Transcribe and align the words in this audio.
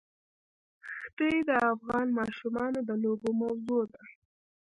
ښتې 0.89 1.31
د 1.49 1.51
افغان 1.73 2.07
ماشومانو 2.19 2.79
د 2.89 2.91
لوبو 3.03 3.29
موضوع 3.41 3.83
ده. 3.93 4.03